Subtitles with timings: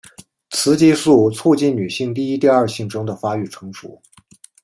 [0.49, 4.01] 雌激素促进女性第一第二性征的发育成熟。